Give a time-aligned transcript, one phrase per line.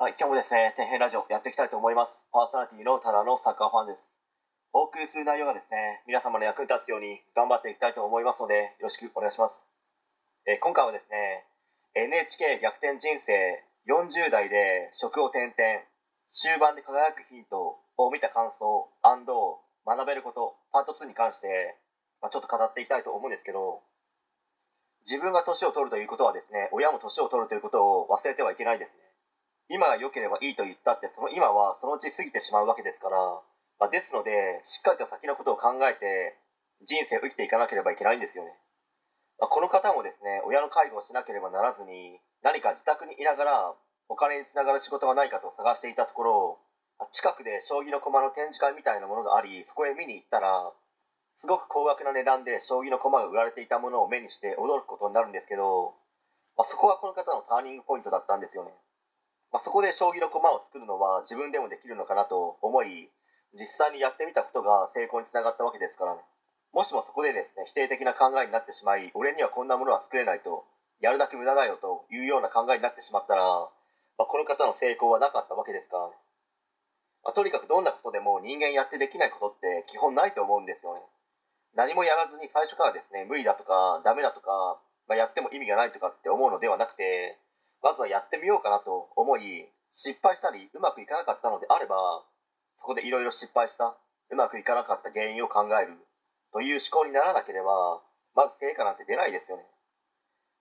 [0.00, 2.24] はい、今日もですね、天変ラジオやっていきたいと思います。
[2.32, 4.08] パーソナリティのただのサッカーファンです。
[4.72, 9.68] お送りする内容がですね、皆様の役に立つように頑張っていきたいと思いますので、よろしくお願いします。
[10.48, 11.44] えー今回はですね、
[11.92, 13.60] NHK 逆転人生
[13.92, 15.84] 40代で職を転々、
[16.32, 21.76] 終盤で輝くヒントを見た感想学べること、パート2に関して、
[22.24, 23.84] まあ、ちょっと語っていきたいと思うんですけど、
[25.04, 29.09] 自分が年を取るということはですね、親も年を取るということを忘れてはいけないですね。
[29.70, 33.16] 今が良ければいいと言ったってその今はそのうち過ぎてしまうわけですから、
[33.78, 36.34] まあ、ですのでしっかりと先のことを考えて
[36.82, 38.50] 人生を生きていかなければいけないんですよね、
[39.38, 43.74] まあ、この方もですね親の介護をしなければならずに何か自宅にいながら
[44.10, 46.58] お金につながる仕事がないかと探していたところ
[47.14, 50.74] 近くで将棋の駒の展示会みたいなものがありそこへ見に行ったら
[51.38, 55.94] すごく高額な値段で将棋の駒が売られていたものを目にして驚くことになるんですけど、
[56.58, 58.76] まあ、そこがこの方のターニングポイントだったんですよね。
[59.52, 63.10] まあ、そこで将棋の駒を作るのは自分でもできるのかなと思い
[63.54, 66.22] 実際にやってみたことが成功につながったわけですからね。
[66.72, 70.64] もしもそこでですね否定的な考えになってしまい俺にはこんなものは作れないと
[71.00, 76.14] やるだけ無駄だよというような考えになってしまったら、まあ、この方の成功はなかったわけですからね、
[77.24, 81.02] まあ、とにかくどんなことでも人間やってできないことって基本ないと思うんですよね。
[81.74, 87.38] 何もやらずに最初からですね無理だとかダメだとか、まあ、やっても意味がないとかって思うのではなくて
[87.82, 91.96] まずはやってみようかなと思い失敗したりうまくいかなかったのであれば
[92.76, 93.96] そこでいろいろ失敗した
[94.30, 95.98] うまくいかなかった原因を考える
[96.52, 98.00] という思考にならなければ
[98.34, 99.64] まず成果なんて出ないですよね。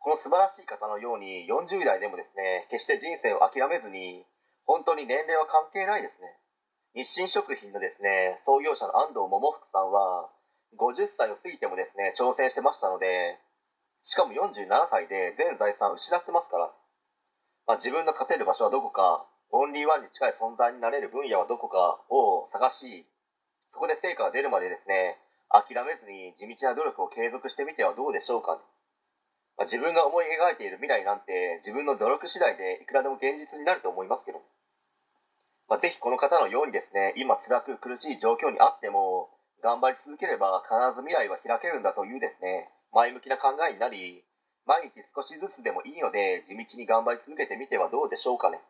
[0.00, 4.24] この素晴らしい方のように40代でもですね決して人生を諦めずに
[4.64, 6.38] 本当に年齢は関係ないですね。
[6.94, 10.30] 日清食品のですね創業者の安藤桃福さんは
[10.76, 13.38] 50歳を過ぎてもですね挑戦してましたので
[14.02, 16.72] しかも47歳で全財産失ってますから
[17.68, 23.04] まあ、自分の勝てる場所はどこかオンリーワンに近い存在になれる分野はどこかを探し
[23.68, 25.20] そこで成果が出るまでですね
[25.52, 28.56] 諦めずに地道な努力を継続してみてはどうでしょうか、
[29.60, 34.40] まあ、自分が思い描いている未来なんて自分の努力次第でいくらでも現実になると思いますけど、
[35.68, 39.28] まあ、ぜひこの方のようにですね今辛く苦しい状況にあっても
[39.60, 44.24] 頑張り続ければ必ず未来は開けるんだというですね前向きな考えになり
[44.68, 48.60] 毎日少しずつでもいいので地道に頑張り続けてみてはどうでしょうかね。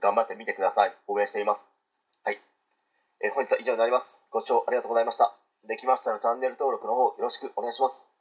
[0.00, 0.94] 頑張ってみてください。
[1.08, 1.66] 応援しています。
[2.22, 2.38] はい、
[3.20, 4.28] えー本日は以上になります。
[4.30, 5.34] ご視聴ありがとうございました。
[5.66, 8.08] できましたらチャンネル登録の方よろしくお願いします。